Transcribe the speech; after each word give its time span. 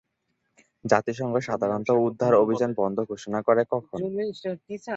জাতিসংঘ 0.85 1.35
সাধারণত 1.47 1.89
উদ্ধার 2.07 2.33
অভিযান 2.35 2.71
বন্ধ 2.77 2.97
ঘোষণা 3.11 3.39
করে 3.47 3.61
কখন? 3.73 3.99